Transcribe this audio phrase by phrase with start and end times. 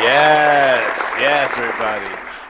[0.00, 2.06] Yes, yes, everybody.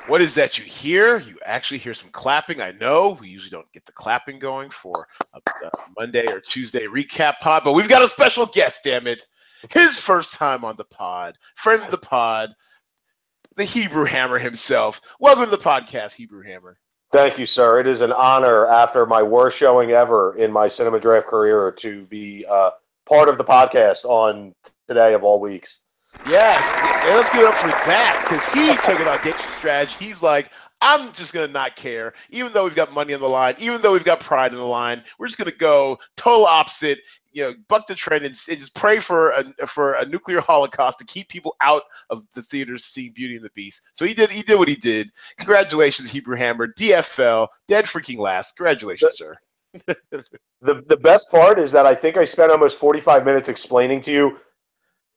[0.07, 1.17] What is that you hear?
[1.17, 2.61] You actually hear some clapping.
[2.61, 4.93] I know we usually don't get the clapping going for
[5.33, 9.25] a, a Monday or Tuesday recap pod, but we've got a special guest, damn it.
[9.71, 12.51] His first time on the pod, friend of the pod,
[13.57, 15.01] the Hebrew Hammer himself.
[15.19, 16.79] Welcome to the podcast, Hebrew Hammer.
[17.13, 17.81] Thank you, sir.
[17.81, 22.05] It is an honor after my worst showing ever in my cinema draft career to
[22.05, 22.73] be uh,
[23.09, 24.55] part of the podcast on
[24.87, 25.81] today of all weeks.
[26.27, 30.05] Yes, and let's give it up for that because he took an audacious strategy.
[30.05, 33.55] He's like, I'm just gonna not care, even though we've got money on the line,
[33.59, 35.03] even though we've got pride on the line.
[35.19, 37.01] We're just gonna go total opposite.
[37.33, 40.99] You know, buck the trend and, and just pray for a for a nuclear holocaust
[40.99, 43.91] to keep people out of the theaters seeing Beauty and the Beast.
[43.93, 44.31] So he did.
[44.31, 45.11] He did what he did.
[45.37, 48.57] Congratulations, Hebrew Hammer, DFL, dead freaking last.
[48.57, 49.35] Congratulations, sir.
[49.87, 50.25] the
[50.63, 54.39] the best part is that I think I spent almost 45 minutes explaining to you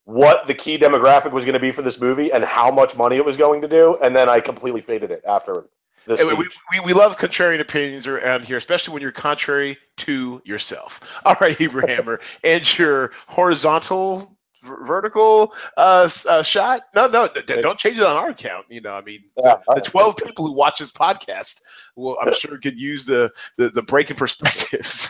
[0.06, 3.18] what the key demographic was going to be for this movie and how much money
[3.18, 5.68] it was going to do, and then I completely faded it after
[6.08, 6.24] this.
[6.24, 11.00] We, we, we love contrarian opinions around here, especially when you're contrary to yourself.
[11.26, 16.84] All right, Hebrew Hammer, and your horizontal vertical uh, uh, shot.
[16.96, 18.66] No, no, don't change it on our account.
[18.70, 21.62] You know, I mean, yeah, the, 12 people who watch this podcast
[21.96, 25.10] will, I'm sure, could use the the, the break in perspectives.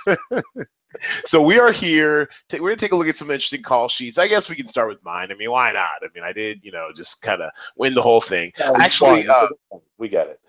[1.25, 2.29] so we are here.
[2.49, 4.17] To, we're gonna take a look at some interesting call sheets.
[4.17, 5.31] I guess we can start with mine.
[5.31, 5.91] I mean, why not?
[6.01, 8.51] I mean, I did, you know, just kind of win the whole thing.
[8.57, 9.47] Yeah, Actually, uh,
[9.97, 10.39] we got it.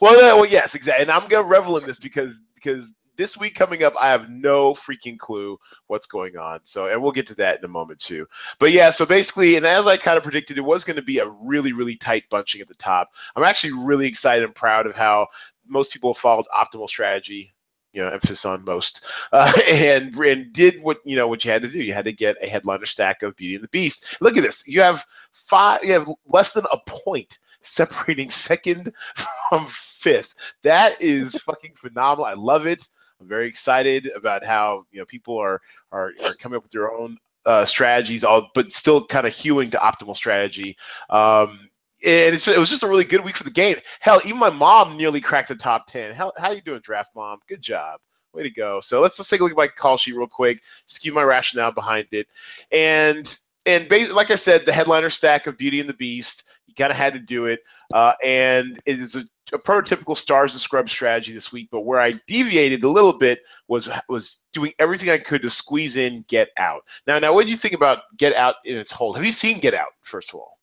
[0.00, 1.02] Well, well, yes, exactly.
[1.02, 4.72] And I'm gonna revel in this because because this week coming up, I have no
[4.72, 6.60] freaking clue what's going on.
[6.64, 8.26] So, and we'll get to that in a moment too.
[8.58, 11.18] But yeah, so basically, and as I kind of predicted, it was going to be
[11.18, 13.10] a really, really tight bunching at the top.
[13.36, 15.26] I'm actually really excited and proud of how
[15.68, 17.52] most people followed optimal strategy
[17.92, 21.62] you know, emphasis on most, uh, and and did what you know what you had
[21.62, 21.82] to do.
[21.82, 24.16] You had to get a headliner stack of Beauty and the Beast.
[24.20, 24.66] Look at this.
[24.66, 25.82] You have five.
[25.82, 28.94] You have less than a point separating second
[29.50, 30.34] from fifth.
[30.62, 32.24] That is fucking phenomenal.
[32.24, 32.88] I love it.
[33.20, 35.60] I'm very excited about how you know people are
[35.92, 39.70] are, are coming up with their own uh, strategies, all but still kind of hewing
[39.70, 40.76] to optimal strategy.
[41.10, 41.68] Um,
[42.04, 43.76] and it was just a really good week for the game.
[44.00, 46.14] Hell, even my mom nearly cracked the top ten.
[46.14, 47.38] How how you doing, draft mom?
[47.48, 48.00] Good job.
[48.32, 48.80] Way to go.
[48.80, 50.62] So let's let's take a look at my call sheet real quick.
[50.86, 52.28] Just give my rationale behind it.
[52.72, 56.74] And and basically, like I said, the headliner stack of Beauty and the Beast, you
[56.74, 57.60] kind of had to do it.
[57.92, 62.00] Uh, and it is a a prototypical stars and scrubs strategy this week, but where
[62.00, 66.48] I deviated a little bit was was doing everything I could to squeeze in Get
[66.56, 66.82] Out.
[67.06, 69.12] Now, now, what do you think about Get Out in its whole?
[69.12, 70.58] Have you seen Get Out first of all?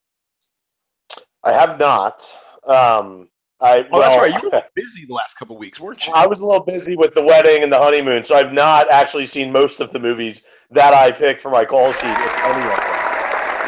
[1.44, 2.38] I have not.
[2.66, 3.30] Um,
[3.60, 4.44] I, oh, well, that's right.
[4.44, 6.14] You were busy the last couple weeks, weren't you?
[6.14, 9.26] I was a little busy with the wedding and the honeymoon, so I've not actually
[9.26, 12.97] seen most of the movies that I picked for my call sheet.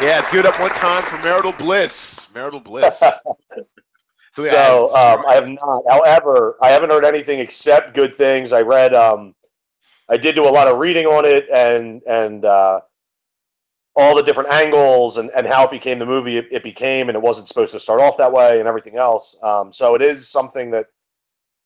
[0.00, 2.28] Yeah, it's good up one time for marital bliss.
[2.34, 3.02] Marital bliss.
[4.32, 5.82] So, so um, I have not.
[5.88, 8.52] However, I haven't heard anything except good things.
[8.52, 8.94] I read.
[8.94, 9.34] Um,
[10.08, 12.80] I did do a lot of reading on it, and and uh,
[13.96, 17.16] all the different angles and, and how it became the movie it, it, became, and
[17.16, 19.36] it wasn't supposed to start off that way, and everything else.
[19.42, 20.86] Um, so it is something that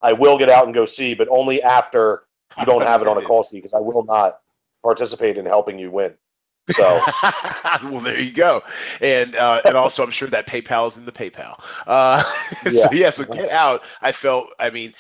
[0.01, 2.23] I will get out and go see, but only after
[2.59, 4.41] you don't have it on a call sheet, because I will not
[4.83, 6.15] participate in helping you win.
[6.71, 7.01] So,
[7.85, 8.63] well, there you go,
[9.03, 11.63] and uh, and also I'm sure that PayPal is in the PayPal.
[11.87, 12.23] Uh,
[12.65, 12.71] yeah.
[12.73, 13.85] so yeah, so get out.
[14.01, 14.95] I felt, I mean,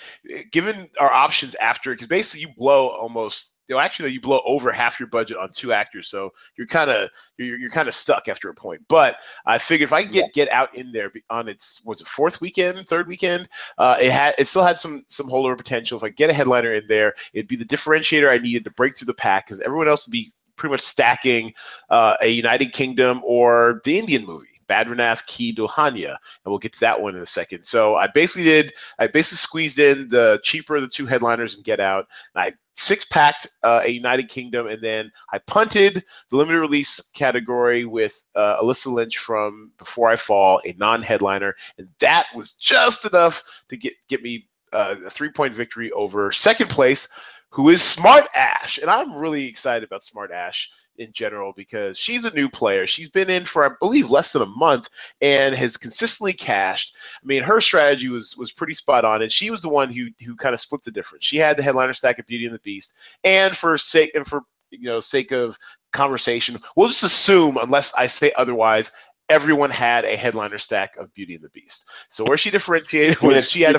[0.52, 3.52] given our options after, because basically you blow almost.
[3.66, 6.90] You know, actually, you blow over half your budget on two actors, so you're kind
[6.90, 7.08] of
[7.38, 8.82] you're, you're kind of stuck after a point.
[8.90, 9.16] But
[9.46, 12.42] I figured if I can get get out in there on its was it fourth
[12.42, 13.48] weekend, third weekend,
[13.78, 15.96] uh, it had it still had some some holdover potential.
[15.96, 18.98] If I get a headliner in there, it'd be the differentiator I needed to break
[18.98, 21.52] through the pack because everyone else would be pretty much stacking
[21.90, 24.48] uh, a United Kingdom or the Indian movie.
[24.66, 27.64] Badrinath Ki Dulhania, and we'll get to that one in a second.
[27.64, 31.64] So I basically did, I basically squeezed in the cheaper of the two headliners and
[31.64, 32.06] Get Out.
[32.34, 37.10] And I six packed uh, a United Kingdom, and then I punted the limited release
[37.14, 43.04] category with uh, Alyssa Lynch from Before I Fall, a non-headliner, and that was just
[43.04, 47.08] enough to get get me uh, a three point victory over second place
[47.54, 48.78] who is Smart Ash.
[48.78, 50.68] And I'm really excited about Smart Ash
[50.98, 52.84] in general because she's a new player.
[52.84, 54.88] She's been in for, I believe, less than a month
[55.20, 56.96] and has consistently cashed.
[57.22, 60.08] I mean, her strategy was was pretty spot on, and she was the one who
[60.24, 61.24] who kind of split the difference.
[61.24, 64.42] She had the headliner stack of Beauty and the Beast, and for sake and for
[64.70, 65.56] you know sake of
[65.92, 68.90] conversation, we'll just assume, unless I say otherwise,
[69.28, 71.88] everyone had a headliner stack of Beauty and the Beast.
[72.08, 73.78] So where she differentiated was she had a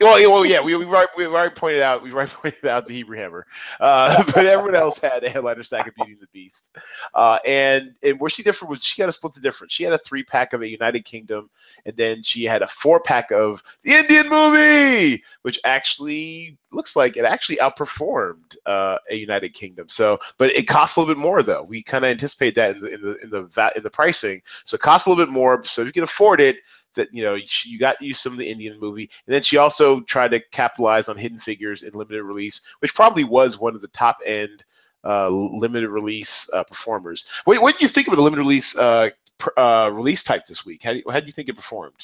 [0.00, 2.94] Well, well, yeah, we we already, we already pointed out we already pointed out the
[2.94, 3.46] Hebrew Hammer,
[3.80, 6.76] uh, but everyone else had a headliner stack of Beauty and the Beast,
[7.14, 9.72] uh, and and where she different was she had a split the difference.
[9.72, 11.50] She had a three pack of a United Kingdom,
[11.84, 17.16] and then she had a four pack of the Indian movie, which actually looks like
[17.16, 19.88] it actually outperformed uh, a United Kingdom.
[19.88, 21.64] So, but it costs a little bit more though.
[21.64, 24.76] We kind of anticipate that in the in the in the, in the pricing, so
[24.76, 25.64] it costs a little bit more.
[25.64, 26.58] So if you can afford it
[26.98, 27.34] that you know
[27.64, 31.08] you got you some of the Indian movie, and then she also tried to capitalize
[31.08, 34.64] on Hidden Figures in limited release, which probably was one of the top end
[35.04, 37.26] uh, limited release uh, performers.
[37.44, 40.66] What, what do you think of the limited release uh, pr- uh, release type this
[40.66, 40.82] week?
[40.82, 41.96] How do, you, how do you think it performed?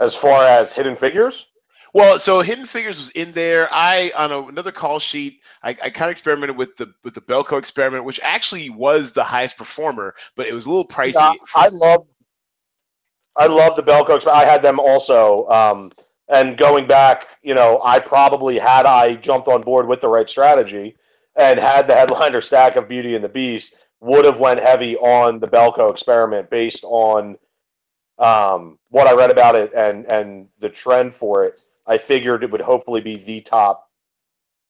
[0.00, 1.46] As far as Hidden Figures.
[1.92, 3.68] Well, so Hidden Figures was in there.
[3.72, 7.20] I on a, another call sheet, I, I kind of experimented with the with the
[7.20, 11.14] Belko experiment, which actually was the highest performer, but it was a little pricey.
[11.14, 12.06] Yeah, I love
[13.36, 14.26] I love the Belko.
[14.28, 15.46] I had them also.
[15.48, 15.92] Um,
[16.28, 20.28] and going back, you know, I probably had I jumped on board with the right
[20.28, 20.96] strategy
[21.36, 25.38] and had the headliner stack of Beauty and the Beast, would have went heavy on
[25.38, 27.36] the Belko experiment based on
[28.18, 31.60] um, what I read about it and and the trend for it.
[31.86, 33.88] I figured it would hopefully be the top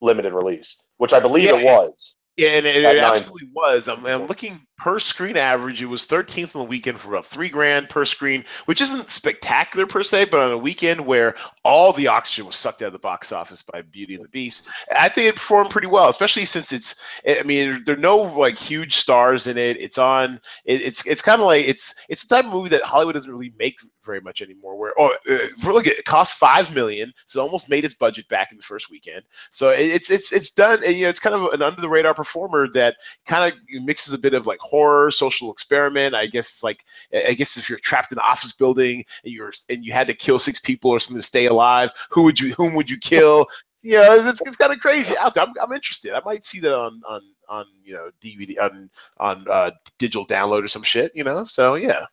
[0.01, 1.57] limited release, which I believe yeah.
[1.57, 2.15] it was.
[2.37, 3.89] Yeah, and it, it absolutely was.
[3.89, 5.83] I'm, I'm, looking per screen average.
[5.83, 9.87] It was 13th on the weekend for about three grand per screen, which isn't spectacular
[9.87, 12.99] per se, but on a weekend where all the oxygen was sucked out of the
[12.99, 16.73] box office by Beauty and the Beast, I think it performed pretty well, especially since
[16.73, 17.01] it's.
[17.29, 19.77] I mean, there are no like huge stars in it.
[19.79, 20.41] It's on.
[20.65, 23.31] It, it's it's kind of like it's it's the type of movie that Hollywood doesn't
[23.31, 24.77] really make very much anymore.
[24.77, 28.51] Where oh, uh, look, it cost five million, so it almost made its budget back
[28.51, 29.23] in the first weekend.
[29.51, 30.83] So it, it's it's it's done.
[30.83, 32.97] You know, it's kind of an under the radar performer that
[33.27, 36.15] kind of mixes a bit of like horror, social experiment.
[36.15, 39.53] I guess it's like I guess if you're trapped in an office building and you're
[39.69, 42.55] and you had to kill six people or something to stay alive, who would you
[42.55, 43.47] whom would you kill?
[43.83, 45.45] you know, it's, it's kind of crazy out there.
[45.45, 46.13] I'm, I'm interested.
[46.13, 50.65] I might see that on on on you know DVD on on uh, digital download
[50.65, 51.13] or some shit.
[51.15, 52.07] You know, so yeah.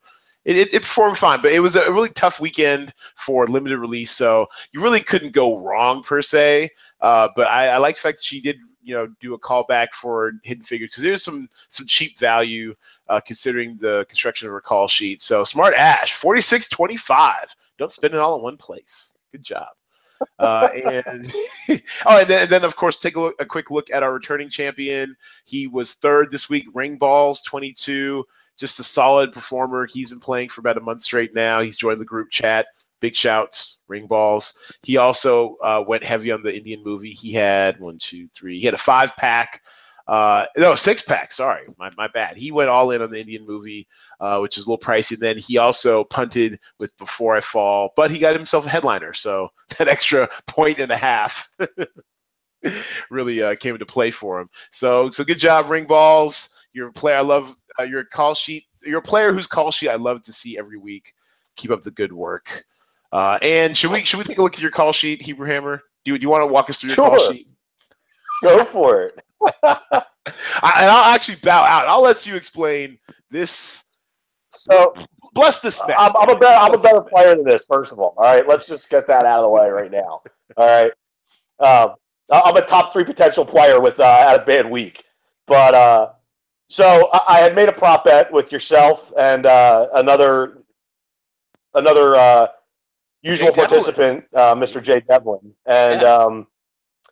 [0.46, 4.12] It, it, it, performed fine, but it was a really tough weekend for limited release,
[4.12, 6.70] so you really couldn't go wrong per se.
[7.02, 8.56] Uh, but I, I like the fact that she did
[8.88, 12.74] you know do a callback for Hidden Figures because there's some some cheap value
[13.10, 15.22] uh, considering the construction of her call sheet.
[15.22, 17.54] So smart Ash, forty six twenty five.
[17.78, 19.18] Don't spend it all in one place.
[19.34, 19.68] Good job.
[20.40, 21.32] uh, and
[22.06, 24.14] oh, and then, and then, of course take a, look, a quick look at our
[24.14, 25.16] returning champion.
[25.46, 26.66] He was third this week.
[26.74, 28.26] Ring balls twenty two.
[28.56, 29.86] Just a solid performer.
[29.86, 31.62] He's been playing for about a month straight now.
[31.62, 32.68] He's joined the group chat
[33.00, 34.58] big shouts, ring balls.
[34.84, 37.12] He also uh, went heavy on the Indian movie.
[37.12, 38.60] He had one, two, three.
[38.60, 39.62] He had a five pack.
[40.08, 41.32] Uh, no, six pack.
[41.32, 42.38] Sorry, my, my bad.
[42.38, 43.88] He went all in on the Indian movie,
[44.22, 45.14] uh, which is a little pricey.
[45.14, 49.14] And then he also punted with Before I Fall, but he got himself a headliner,
[49.14, 51.50] so that extra point and a half
[53.12, 54.50] really uh, came into play for him.
[54.72, 56.56] So, so good job, ring balls.
[56.74, 57.18] You're a player.
[57.18, 58.66] I love uh, your call sheet.
[58.84, 61.14] You're a player whose call sheet I love to see every week.
[61.58, 62.64] Keep up the good work.
[63.12, 65.82] Uh, and should we should we take a look at your call sheet, Hebrew Hammer?
[66.04, 67.10] Do you, do you want to walk us through sure.
[67.10, 67.54] your call sheet?
[68.44, 69.20] Go for it.
[69.64, 71.88] I, and I'll actually bow out.
[71.88, 72.98] I'll let you explain
[73.30, 73.84] this.
[74.50, 74.94] So
[75.34, 75.98] bless this mess.
[76.00, 77.66] I'm, I'm a better I'm a better player than this.
[77.66, 78.48] First of all, all right.
[78.48, 80.22] Let's just get that out of the way right now.
[80.58, 80.92] All right.
[81.60, 81.96] Um,
[82.30, 85.04] I'm a top three potential player with uh, a bad week,
[85.46, 86.12] but uh,
[86.68, 90.60] so I, I, had made a prop bet with yourself and uh, another
[91.74, 92.48] another uh,
[93.28, 94.82] usual Jay participant, uh, Mr.
[94.82, 96.14] Jay Devlin, and yeah.
[96.14, 96.48] um,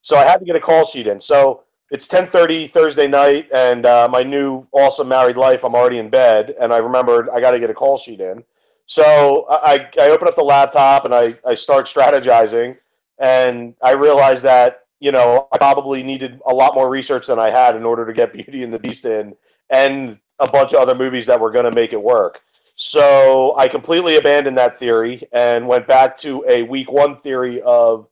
[0.01, 1.19] so I had to get a call sheet in.
[1.19, 5.63] So it's 10:30 Thursday night, and uh, my new awesome married life.
[5.63, 8.43] I'm already in bed, and I remembered I got to get a call sheet in.
[8.86, 12.77] So I, I open up the laptop and I, I start strategizing,
[13.17, 17.50] and I realized that you know I probably needed a lot more research than I
[17.50, 19.36] had in order to get Beauty and the Beast in,
[19.69, 22.41] and a bunch of other movies that were going to make it work.
[22.75, 28.08] So I completely abandoned that theory and went back to a week one theory of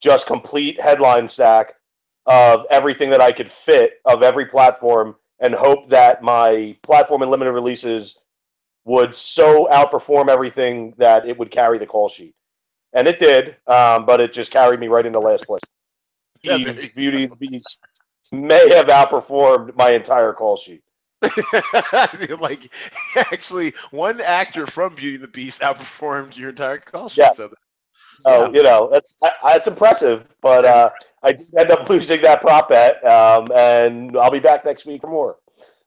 [0.00, 1.74] just complete headline stack
[2.26, 7.30] of everything that I could fit of every platform and hope that my platform and
[7.30, 8.24] limited releases
[8.84, 12.34] would so outperform everything that it would carry the call sheet.
[12.92, 15.62] And it did, um, but it just carried me right into last place.
[16.42, 16.58] Yeah,
[16.94, 17.80] Beauty Beast
[18.30, 20.83] may have outperformed my entire call sheet.
[22.40, 22.70] like
[23.16, 27.16] actually one actor from Beauty and the Beast outperformed your entire sheet.
[27.16, 27.48] Yes.
[28.06, 28.50] So yeah.
[28.52, 30.90] you know that's that's impressive, but uh,
[31.22, 35.00] I did end up losing that prop bet, um, and I'll be back next week
[35.00, 35.36] for more.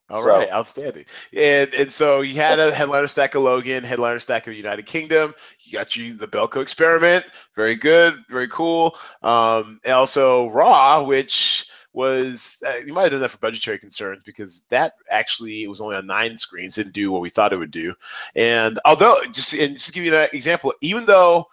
[0.09, 0.29] All so.
[0.29, 1.05] right, outstanding.
[1.35, 5.33] And and so you had a headliner stack of Logan, headliner stack of United Kingdom.
[5.63, 7.25] You got you the Belko experiment.
[7.55, 8.97] Very good, very cool.
[9.21, 14.21] Um, and also Raw, which was uh, you might have done that for budgetary concerns
[14.23, 17.57] because that actually it was only on nine screens, didn't do what we thought it
[17.57, 17.93] would do.
[18.35, 21.47] And although just and just to give you an example, even though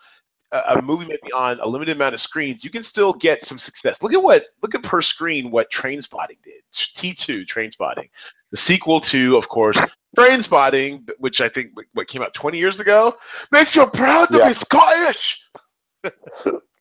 [0.52, 3.58] a movie may be on a limited amount of screens, you can still get some
[3.58, 4.02] success.
[4.02, 6.62] Look at what look at per screen what Trainspotting did.
[6.74, 8.10] T2 Trainspotting,
[8.50, 9.78] the sequel to, of course,
[10.16, 13.16] Trainspotting, which I think what came out 20 years ago,
[13.50, 14.48] makes you proud to yeah.
[14.48, 15.48] be Scottish.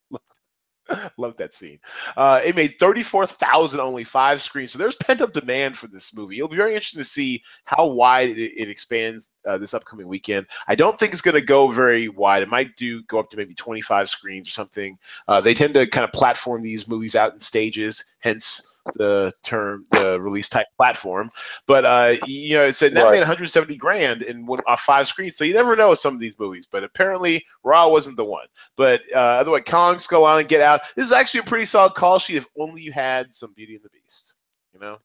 [1.18, 1.80] Love that scene.
[2.18, 4.72] Uh, it made 34,000 only five screens.
[4.72, 6.38] So there's pent up demand for this movie.
[6.38, 10.48] It'll be very interesting to see how wide it, it expands uh, this upcoming weekend.
[10.68, 12.44] I don't think it's going to go very wide.
[12.44, 14.98] It might do go up to maybe 25 screens or something.
[15.28, 19.86] Uh, they tend to kind of platform these movies out in stages, hence the term
[19.92, 21.32] the release type platform.
[21.68, 23.12] But uh, you know, it said that right.
[23.12, 25.38] made 170 grand in one off five screens.
[25.38, 26.68] So you never know with some of these movies.
[26.70, 28.48] But apparently, Raw wasn't the one.
[28.76, 30.82] But uh, otherwise, Kong, Skull Island, Get Out.
[30.96, 32.38] This is actually a pretty solid call sheet.
[32.38, 34.36] If only you had some Beauty and the Beast.
[34.74, 34.98] You know.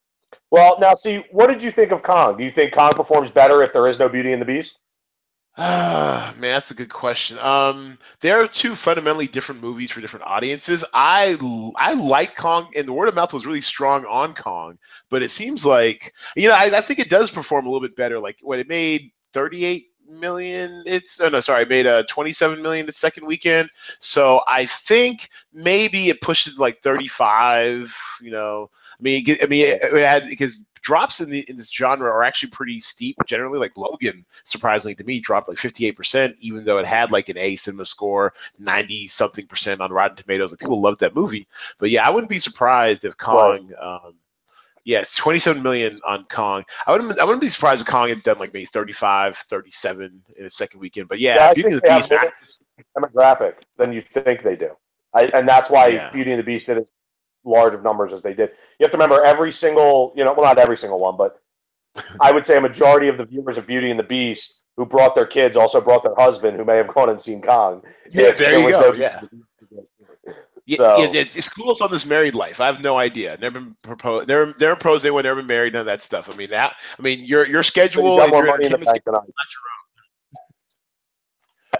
[0.51, 2.39] Well, now see, what did you think of Kong?
[2.39, 4.81] Do you think Kong performs better if there is no Beauty and the Beast?
[5.61, 7.37] Ah, man, that's a good question.
[7.41, 10.85] Um, there are two fundamentally different movies for different audiences.
[10.95, 11.37] I
[11.77, 14.79] I like Kong, and the word of mouth was really strong on Kong,
[15.11, 17.97] but it seems like you know I, I think it does perform a little bit
[17.97, 18.21] better.
[18.21, 22.63] Like when it made 38 million it's oh no sorry it made a uh, 27
[22.63, 23.69] million the second weekend
[24.01, 29.83] so i think maybe it pushed like 35 you know i mean i mean it,
[29.83, 33.59] it had because drops in the in this genre are actually pretty steep generally.
[33.59, 37.57] Like Logan, surprisingly to me, dropped like 58%, even though it had like an A
[37.57, 40.53] cinema score, 90 something percent on Rotten Tomatoes.
[40.53, 41.47] Like people loved that movie.
[41.79, 43.69] But yeah, I wouldn't be surprised if Kong.
[43.69, 44.05] Right.
[44.05, 44.15] Um,
[44.85, 46.65] yeah, it's 27 million on Kong.
[46.87, 50.47] I wouldn't I wouldn't be surprised if Kong had done like maybe 35, 37 in
[50.47, 51.09] a second weekend.
[51.09, 52.63] But yeah, yeah Beauty and the Beast
[52.97, 54.71] demographic than you think they do.
[55.13, 56.11] I, and that's why yeah.
[56.11, 56.91] Beauty and the Beast did as
[57.45, 58.51] large of numbers as they did.
[58.79, 61.41] You have to remember every single, you know, well, not every single one, but
[62.21, 65.15] I would say a majority of the viewers of Beauty and the Beast who brought
[65.15, 67.83] their kids also brought their husband who may have gone and seen Kong.
[68.11, 68.81] Yeah, there you go.
[68.81, 69.21] No yeah.
[70.77, 72.61] So, yeah, it's cool on this married life.
[72.61, 73.39] I have no idea.
[73.41, 74.29] Never been proposed.
[74.29, 75.25] Never, never proposed anyone.
[75.25, 75.73] Never been married.
[75.73, 76.31] None of that stuff.
[76.31, 76.77] I mean, that.
[76.99, 78.03] I mean, your your schedule.
[78.03, 79.21] So you got more money in the bank than I.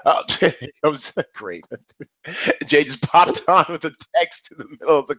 [0.07, 0.23] Oh,
[0.83, 1.65] comes great.
[2.67, 5.17] Jay just popped on with a text in the middle of the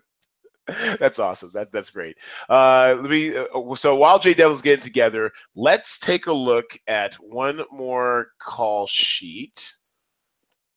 [1.00, 1.52] that's awesome.
[1.54, 2.18] That that's great.
[2.50, 3.36] Uh, let me.
[3.36, 8.88] Uh, so while Jay Devlin's getting together, let's take a look at one more call
[8.88, 9.74] sheet.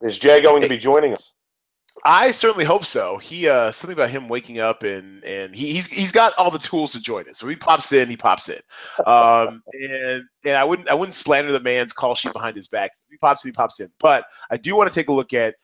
[0.03, 1.33] Is Jay going to be joining us?
[2.05, 3.19] I certainly hope so.
[3.19, 6.59] He uh, something about him waking up and and he, he's he's got all the
[6.59, 7.39] tools to join us.
[7.39, 8.61] So he pops in, he pops in,
[9.07, 12.93] um, and and I wouldn't I wouldn't slander the man's call sheet behind his back.
[13.11, 13.89] he pops in, he pops in.
[14.01, 15.55] But I do want to take a look at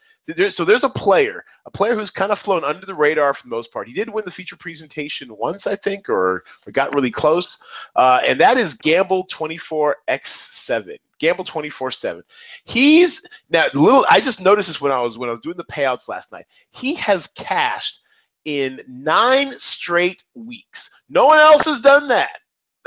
[0.50, 3.48] so there's a player, a player who's kind of flown under the radar for the
[3.48, 3.88] most part.
[3.88, 7.64] He did win the feature presentation once, I think, or, or got really close,
[7.96, 10.98] uh, and that is Gamble 24x7.
[11.18, 12.22] Gamble 24/7.
[12.64, 14.06] He's now little.
[14.08, 16.46] I just noticed this when I was when I was doing the payouts last night.
[16.70, 18.00] He has cashed
[18.44, 20.90] in nine straight weeks.
[21.08, 22.38] No one else has done that.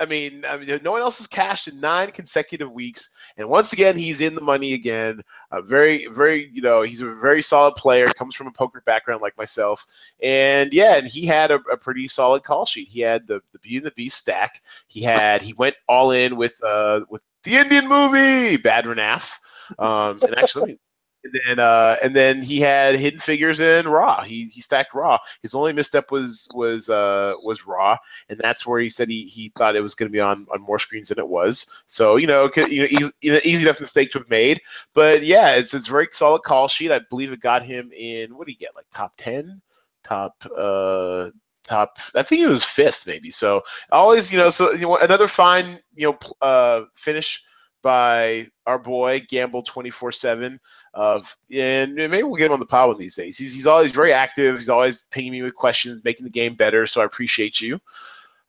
[0.02, 3.72] I mean, I mean, no one else has cashed in nine consecutive weeks, and once
[3.72, 5.22] again, he's in the money again.
[5.52, 8.12] Uh, very, very, you know, he's a very solid player.
[8.14, 9.86] Comes from a poker background like myself,
[10.24, 12.88] and yeah, and he had a, a pretty solid call sheet.
[12.88, 14.62] He had the the Beauty and the Beast stack.
[14.88, 19.32] He had he went all in with uh with the Indian movie Badrinath.
[19.78, 20.80] Um, and actually,
[21.24, 24.24] and then uh, and then he had Hidden Figures in Raw.
[24.24, 25.18] He he stacked Raw.
[25.42, 27.98] His only misstep was was uh, was Raw,
[28.30, 30.62] and that's where he said he, he thought it was going to be on, on
[30.62, 31.84] more screens than it was.
[31.88, 34.62] So you know, you know, easy, easy enough mistake to have made.
[34.94, 36.92] But yeah, it's it's very solid call sheet.
[36.92, 38.76] I believe it got him in what did he get?
[38.76, 39.62] Like top ten,
[40.04, 41.30] top uh
[41.64, 43.62] top i think it was fifth maybe so
[43.92, 47.44] always you know so you know another fine you know uh finish
[47.82, 50.60] by our boy gamble 24 7
[50.94, 53.38] of and maybe we'll get him on the pod one these days.
[53.38, 54.58] He's, he's always very active.
[54.58, 56.86] He's always pinging me with questions, making the game better.
[56.86, 57.80] So I appreciate you.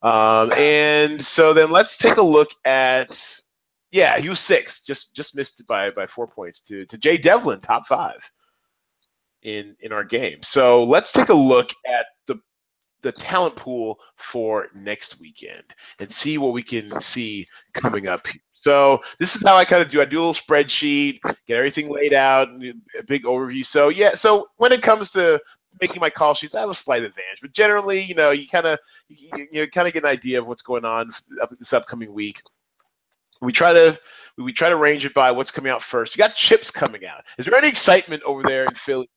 [0.02, 3.40] Um, and so then let's take a look at
[3.92, 7.60] yeah, he was six, just just missed by by four points to to Jay Devlin,
[7.60, 8.28] top five
[9.42, 10.42] in in our game.
[10.42, 12.40] So let's take a look at the
[13.02, 15.64] the talent pool for next weekend
[15.98, 18.40] and see what we can see coming up here.
[18.62, 20.00] So this is how I kind of do.
[20.00, 23.64] I do a little spreadsheet, get everything laid out, a big overview.
[23.64, 25.40] So yeah, so when it comes to
[25.80, 27.40] making my call sheets, I have a slight advantage.
[27.40, 28.78] But generally, you know, you kind of
[29.08, 31.10] you, you kind of get an idea of what's going on
[31.58, 32.40] this upcoming week.
[33.40, 33.98] We try to
[34.38, 36.16] we try to range it by what's coming out first.
[36.16, 37.24] We got chips coming out.
[37.38, 39.10] Is there any excitement over there in Philly?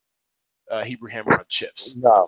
[0.71, 1.95] Uh, Hebrew Hammer on chips.
[1.97, 2.27] No,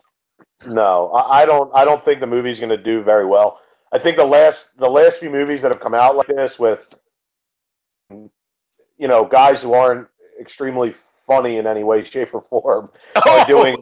[0.67, 1.71] no, I, I don't.
[1.73, 3.59] I don't think the movie's going to do very well.
[3.91, 6.93] I think the last the last few movies that have come out like this with
[8.97, 10.07] you know guys who aren't
[10.39, 10.93] extremely
[11.25, 13.45] funny in any way, shape, or form are oh.
[13.45, 13.77] doing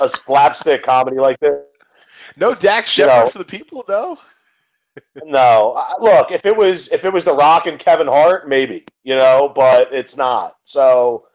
[0.00, 1.58] a slapstick comedy like this.
[2.36, 4.18] No Dax Shepard you know, for the people, though.
[5.24, 9.14] no, look if it was if it was The Rock and Kevin Hart, maybe you
[9.14, 10.56] know, but it's not.
[10.64, 11.26] So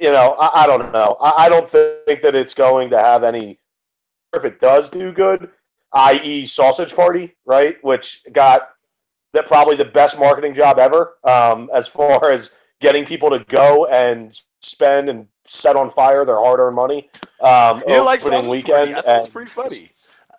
[0.00, 1.16] you know, I, I don't know.
[1.20, 3.58] I, I don't think that it's going to have any.
[4.34, 5.48] If it does do good,
[5.94, 8.70] i.e., Sausage Party, right, which got
[9.32, 13.86] that probably the best marketing job ever, um, as far as getting people to go
[13.86, 17.10] and spend and set on fire their hard-earned money.
[17.40, 18.94] Um, you like opening weekend.
[18.94, 19.06] Party.
[19.06, 19.90] That's pretty funny.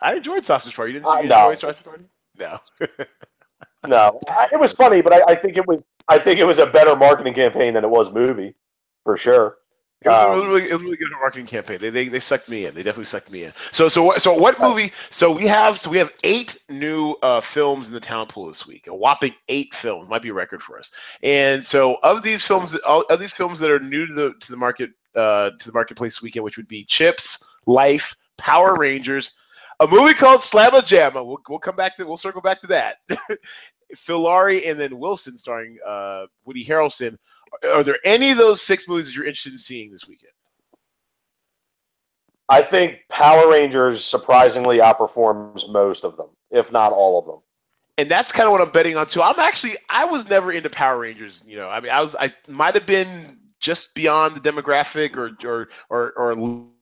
[0.01, 0.93] I enjoyed Sausage Party.
[0.93, 1.49] You didn't, you no.
[1.49, 2.05] enjoy Sausage Party?
[2.37, 2.59] No.
[3.87, 4.19] no,
[4.51, 5.81] it was funny, but I, I, think it was.
[6.07, 8.55] I think it was a better marketing campaign than it was movie,
[9.03, 9.57] for sure.
[10.01, 11.77] It was, um, it was, really, it was really good marketing campaign.
[11.79, 12.73] They, they they sucked me in.
[12.73, 13.53] They definitely sucked me in.
[13.73, 14.93] So so so what movie?
[15.09, 18.65] So we have so we have eight new uh, films in the talent pool this
[18.65, 18.87] week.
[18.87, 20.93] A whopping eight films might be a record for us.
[21.21, 24.57] And so of these films, of these films that are new to the to the
[24.57, 29.35] market uh, to the marketplace weekend, which would be Chips, Life, Power Rangers,
[29.81, 31.25] a movie called Slamma Jamma.
[31.25, 32.97] We'll we'll come back to we'll circle back to that.
[33.95, 37.17] Phillauri and then Wilson, starring uh, Woody Harrelson
[37.63, 40.33] are there any of those six movies that you're interested in seeing this weekend?
[42.49, 47.39] I think Power Rangers surprisingly outperforms most of them, if not all of them.
[47.99, 49.21] And that's kind of what I'm betting on too.
[49.21, 51.43] I'm actually I was never into Power Rangers.
[51.45, 55.31] You know, I mean, I was I might have been just beyond the demographic or
[55.45, 56.35] or or, or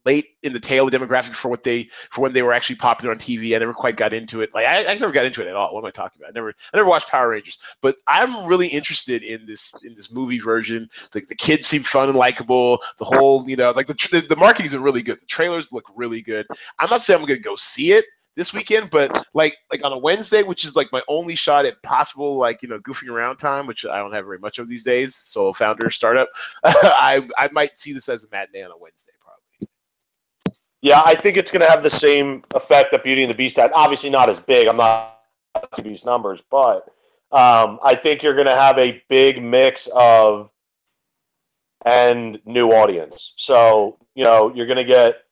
[0.07, 3.13] late in the tail of demographic for what they for when they were actually popular
[3.13, 3.53] on TV.
[3.53, 4.49] I never quite got into it.
[4.53, 5.73] Like I, I never got into it at all.
[5.73, 6.29] What am I talking about?
[6.29, 7.59] I never I never watched Power Rangers.
[7.81, 10.89] But I'm really interested in this in this movie version.
[11.13, 12.81] Like the kids seem fun and likable.
[12.97, 15.19] The whole you know like the the, the marketing's been really good.
[15.21, 16.47] The trailers look really good.
[16.79, 18.05] I'm not saying I'm gonna go see it
[18.37, 21.81] this weekend, but like like on a Wednesday, which is like my only shot at
[21.83, 24.85] possible like you know goofing around time, which I don't have very much of these
[24.85, 25.15] days.
[25.15, 26.29] So founder startup,
[26.63, 29.11] I I might see this as a matinee on a Wednesday.
[30.87, 33.57] Yeah, I think it's going to have the same effect that Beauty and the Beast
[33.57, 33.73] had.
[33.73, 34.69] Obviously, not as big.
[34.69, 35.19] I'm not
[35.83, 36.87] these numbers, but
[37.33, 40.49] um, I think you're going to have a big mix of
[41.85, 43.33] and new audience.
[43.35, 45.23] So you know you're going to get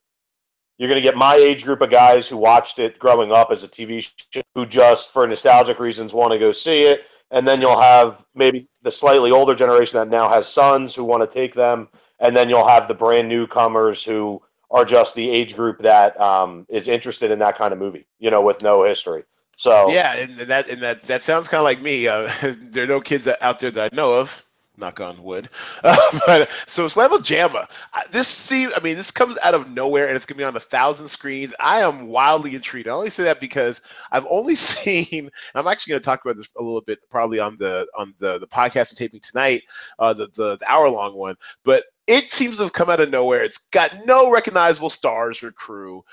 [0.77, 3.63] you're going to get my age group of guys who watched it growing up as
[3.63, 7.61] a TV show, who just for nostalgic reasons want to go see it, and then
[7.61, 11.53] you'll have maybe the slightly older generation that now has sons who want to take
[11.53, 11.87] them,
[12.19, 16.65] and then you'll have the brand newcomers who are just the age group that um,
[16.69, 19.23] is interested in that kind of movie, you know, with no history.
[19.57, 22.07] So yeah, and that and that that sounds kind of like me.
[22.07, 24.41] Uh, there are no kids out there that I know of.
[24.77, 25.49] Knock on wood.
[25.85, 27.69] Uh, but so Slamma Jamma,
[28.11, 28.73] this seems.
[28.75, 31.53] I mean, this comes out of nowhere, and it's gonna be on a thousand screens.
[31.61, 32.89] I am wildly intrigued.
[32.89, 35.29] I only say that because I've only seen.
[35.53, 38.47] I'm actually gonna talk about this a little bit, probably on the on the the
[38.47, 39.63] podcast I'm taping tonight,
[39.99, 41.37] uh, the the, the hour long one.
[41.63, 43.43] But it seems to have come out of nowhere.
[43.43, 46.03] It's got no recognizable stars or crew.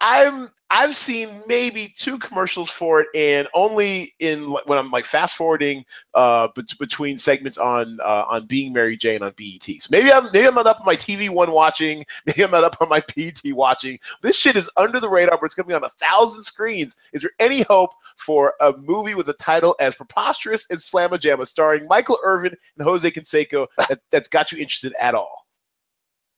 [0.00, 5.36] I'm I've seen maybe two commercials for it, and only in when I'm like fast
[5.36, 5.84] forwarding
[6.14, 9.64] uh, bet- between segments on uh, on Being Mary Jane on BET.
[9.64, 12.64] So maybe I'm maybe I'm not up on my TV one watching, maybe I'm not
[12.64, 13.98] up on my BET watching.
[14.22, 16.96] This shit is under the radar, but it's gonna be on a thousand screens.
[17.12, 21.46] Is there any hope for a movie with a title as preposterous as Slamma Jamma,
[21.46, 25.46] starring Michael Irvin and Jose Canseco, that, that's got you interested at all?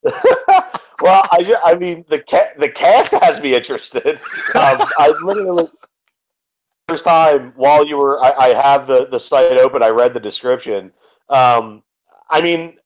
[1.00, 4.20] well, I, I mean the ca- the cast has me interested.
[4.54, 5.66] Um, I literally
[6.88, 9.82] first time while you were I, I, have the the site open.
[9.82, 10.92] I read the description.
[11.30, 11.82] Um,
[12.28, 12.76] I mean,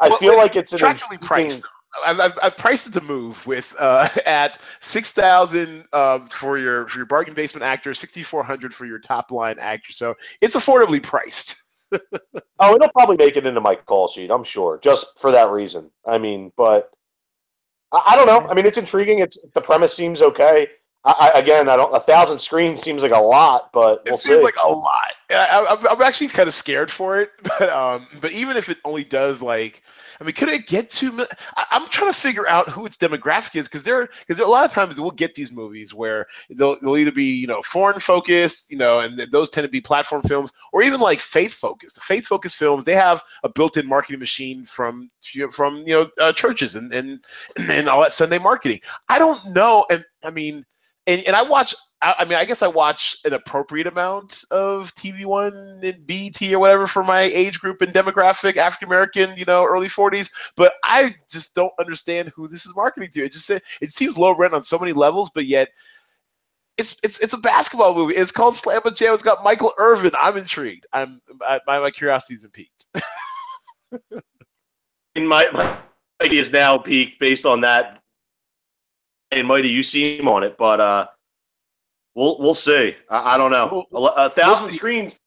[0.00, 1.64] I well, feel like it's an attractively priced.
[2.04, 6.86] I've, I've, I've, priced it to move with uh, at six thousand um, for your
[6.88, 9.92] for your bargain basement actor, sixty four hundred for your top line actor.
[9.92, 11.62] So it's affordably priced.
[12.60, 15.90] oh, it'll probably make it into my call sheet, I'm sure, just for that reason.
[16.06, 16.90] I mean, but
[17.92, 18.48] I, I don't know.
[18.48, 19.20] I mean, it's intriguing.
[19.20, 20.66] It's the premise seems okay.
[21.06, 21.94] I, again, I don't.
[21.94, 25.14] A thousand screens seems like a lot, but we'll it seems like a lot.
[25.30, 29.04] I, am actually kind of scared for it, but um, but even if it only
[29.04, 29.82] does like
[30.20, 31.26] I mean, could it get to?
[31.56, 34.50] I, am trying to figure out who its demographic is because there, because there a
[34.50, 37.98] lot of times we'll get these movies where they'll, they'll either be you know foreign
[38.00, 41.96] focused, you know, and those tend to be platform films, or even like faith focused.
[41.96, 45.10] The faith focused films they have a built-in marketing machine from
[45.50, 47.24] from you know uh, churches and and
[47.68, 48.80] and all that Sunday marketing.
[49.08, 50.64] I don't know, and I mean,
[51.06, 54.94] and, and I watch I, I mean, I guess I watch an appropriate amount of
[54.94, 59.44] TV One and BET or whatever for my age group and demographic, African American, you
[59.46, 60.30] know, early 40s.
[60.54, 63.24] But I just don't understand who this is marketing to.
[63.24, 65.70] It just it seems low rent on so many levels, but yet
[66.76, 68.14] it's it's it's a basketball movie.
[68.14, 69.14] It's called Slamma Jam.
[69.14, 70.12] It's got Michael Irvin.
[70.20, 70.86] I'm intrigued.
[70.92, 72.86] I'm I, my my curiosity's been piqued.
[75.14, 75.78] In my, my
[76.20, 78.03] is now peaked based on that.
[79.34, 81.06] And Mighty, you see him on it, but uh,
[82.14, 82.94] We'll we'll see.
[83.10, 83.86] I, I don't know.
[83.92, 85.20] A, a 1000 we'll screens.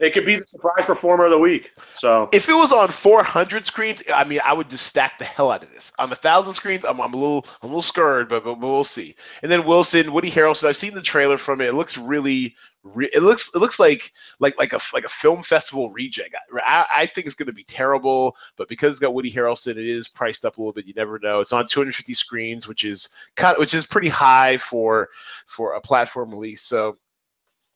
[0.00, 1.70] It could be the surprise performer of the week.
[1.94, 5.52] So if it was on 400 screens, I mean, I would just stack the hell
[5.52, 5.92] out of this.
[6.00, 8.84] On a thousand screens, I'm, I'm a little I'm a little scared, but, but we'll
[8.84, 9.14] see.
[9.42, 10.68] And then Wilson, Woody Harrelson.
[10.68, 11.68] I've seen the trailer from it.
[11.68, 15.92] It looks really it looks it looks like like like a like a film festival
[15.92, 16.30] rejig.
[16.66, 19.78] I, I think it's going to be terrible, but because it's got Woody Harrelson, it
[19.78, 20.86] is priced up a little bit.
[20.86, 21.40] You never know.
[21.40, 25.08] It's on 250 screens, which is kind which is pretty high for
[25.46, 26.62] for a platform release.
[26.62, 26.96] So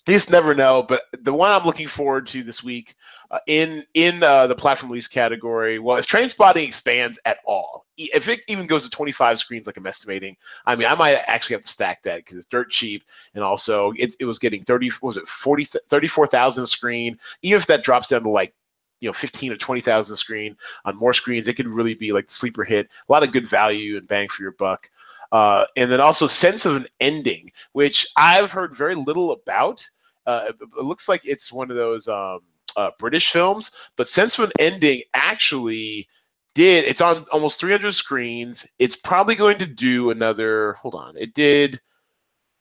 [0.06, 0.82] you just never know.
[0.82, 2.94] But the one I'm looking forward to this week
[3.30, 8.28] uh, in in uh, the platform release category, well, if Trainspotting expands at all, if
[8.28, 11.62] it even goes to 25 screens, like I'm estimating, I mean, I might actually have
[11.62, 15.18] to stack that because it's dirt cheap, and also it, it was getting 30, was
[15.18, 17.18] it 40, 34,000 a screen.
[17.42, 18.54] Even if that drops down to like
[19.00, 22.28] you know 15 or 20,000 a screen on more screens, it could really be like
[22.28, 22.88] the sleeper hit.
[23.08, 24.90] A lot of good value and bang for your buck.
[25.30, 29.86] Uh, and then also sense of an ending, which I've heard very little about.
[30.26, 32.40] Uh, it, it, looks like it's one of those um,
[32.78, 36.08] uh, British films, but sense of an ending actually
[36.54, 36.84] did.
[36.84, 38.66] It's on almost 300 screens.
[38.78, 40.74] It's probably going to do another.
[40.74, 41.80] Hold on, it did.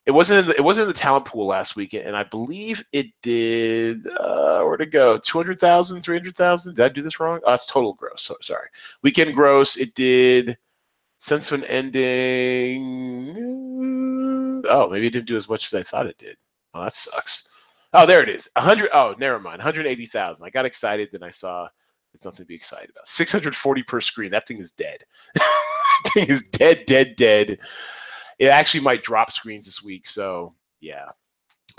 [0.08, 2.84] It wasn't in the, it wasn't in the talent pool last weekend, and I believe
[2.94, 4.08] it did.
[4.08, 5.20] Uh, where to go?
[5.20, 6.76] 200,000, 300,000.
[6.76, 7.40] Did I do this wrong?
[7.46, 8.24] Oh, that's total gross.
[8.24, 8.70] So, sorry.
[9.04, 9.78] Weekend gross.
[9.78, 10.58] It did.
[11.20, 13.26] Sense of an ending.
[14.70, 16.38] Oh, maybe it didn't do as much as I thought it did.
[16.74, 17.50] Oh, that sucks.
[17.94, 18.50] Oh, there it is.
[18.56, 18.90] 100.
[18.94, 19.60] Oh, never mind.
[19.60, 20.46] 180,000.
[20.46, 21.68] I got excited, then I saw
[22.14, 23.08] it's nothing to be excited about.
[23.08, 24.32] 640 per screen.
[24.32, 25.04] That thing is dead.
[25.36, 27.60] that thing is dead, dead, dead.
[28.40, 30.08] It actually might drop screens this week.
[30.08, 31.06] So, yeah.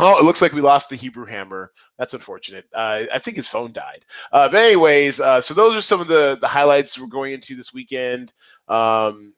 [0.01, 1.73] Oh, it looks like we lost the Hebrew Hammer.
[1.99, 2.67] That's unfortunate.
[2.73, 4.05] Uh, I think his phone died.
[4.33, 7.57] Uh, but anyways, uh, so those are some of the the highlights we're going into
[7.57, 8.33] this weekend.
[8.69, 9.35] Um,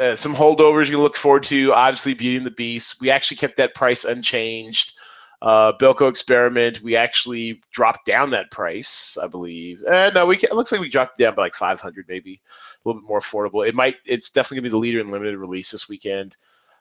[0.00, 1.72] uh, some holdovers you look forward to.
[1.72, 3.00] Obviously, Beauty and the Beast.
[3.00, 4.96] We actually kept that price unchanged.
[5.40, 9.84] Uh, Belko Experiment, we actually dropped down that price, I believe.
[9.88, 12.40] And no, we can, it looks like we dropped down by like 500, maybe
[12.84, 13.66] a little bit more affordable.
[13.66, 16.36] It might, it's definitely gonna be the leader in limited release this weekend.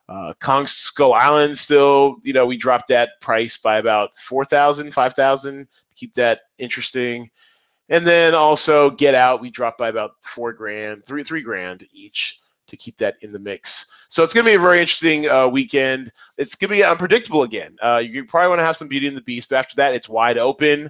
[0.10, 5.60] Uh, Kong Skull Island still, you know, we dropped that price by about 4,000, 5,000
[5.65, 7.30] to keep that interesting.
[7.89, 12.39] And then also Get Out, we dropped by about four grand, three three grand each
[12.67, 13.91] to keep that in the mix.
[14.10, 16.12] So it's going to be a very interesting uh, weekend.
[16.38, 17.75] It's going to be unpredictable again.
[17.82, 20.10] Uh, you probably want to have some Beauty and the Beast, but after that, it's
[20.10, 20.89] wide open.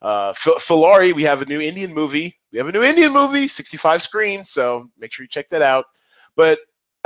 [0.00, 2.38] Uh, Phillauri, we have a new Indian movie.
[2.52, 5.86] We have a new Indian movie, 65 screens, so make sure you check that out.
[6.36, 6.60] But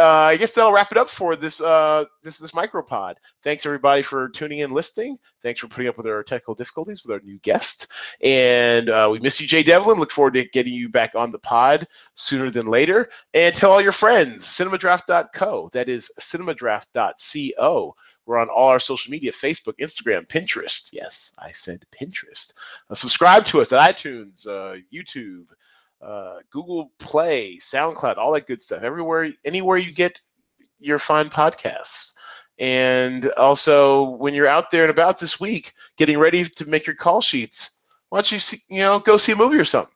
[0.05, 3.15] I guess that'll wrap it up for this uh, this this micropod.
[3.43, 5.19] Thanks everybody for tuning in, listening.
[5.41, 7.89] Thanks for putting up with our technical difficulties with our new guest.
[8.23, 9.99] And uh, we miss you, Jay Devlin.
[9.99, 13.11] Look forward to getting you back on the pod sooner than later.
[13.35, 15.71] And tell all your friends, cinemadraft.co.
[15.73, 17.95] That is cinemadraft.co.
[18.25, 20.91] We're on all our social media Facebook, Instagram, Pinterest.
[20.93, 22.55] Yes, I said Pinterest.
[22.89, 25.47] Uh, subscribe to us at iTunes, uh, YouTube,
[26.03, 28.83] uh, Google Play, SoundCloud, all that good stuff.
[28.83, 30.21] Everywhere, anywhere you get
[30.79, 32.13] your fine podcasts.
[32.59, 36.97] And also, when you're out there and about this week, getting ready to make your
[36.97, 37.79] call sheets,
[38.11, 39.92] why don't you see, you know go see a movie or something?